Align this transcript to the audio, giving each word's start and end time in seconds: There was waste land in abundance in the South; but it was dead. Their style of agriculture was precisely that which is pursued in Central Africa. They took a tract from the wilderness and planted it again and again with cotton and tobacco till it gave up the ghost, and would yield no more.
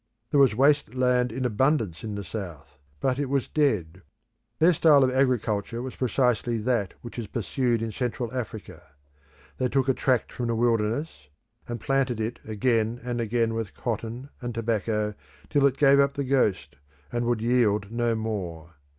There 0.31 0.39
was 0.39 0.55
waste 0.55 0.95
land 0.95 1.31
in 1.31 1.45
abundance 1.45 2.03
in 2.03 2.15
the 2.15 2.23
South; 2.23 2.79
but 2.99 3.19
it 3.19 3.29
was 3.29 3.47
dead. 3.47 4.01
Their 4.57 4.73
style 4.73 5.03
of 5.03 5.11
agriculture 5.13 5.79
was 5.79 5.95
precisely 5.95 6.57
that 6.57 6.95
which 7.03 7.19
is 7.19 7.27
pursued 7.27 7.83
in 7.83 7.91
Central 7.91 8.33
Africa. 8.33 8.81
They 9.59 9.67
took 9.67 9.87
a 9.87 9.93
tract 9.93 10.31
from 10.31 10.47
the 10.47 10.55
wilderness 10.55 11.27
and 11.67 11.79
planted 11.79 12.19
it 12.19 12.39
again 12.43 12.99
and 13.03 13.21
again 13.21 13.53
with 13.53 13.75
cotton 13.75 14.29
and 14.41 14.55
tobacco 14.55 15.13
till 15.51 15.67
it 15.67 15.77
gave 15.77 15.99
up 15.99 16.15
the 16.15 16.23
ghost, 16.23 16.77
and 17.11 17.25
would 17.25 17.39
yield 17.41 17.91
no 17.91 18.15
more. 18.15 18.73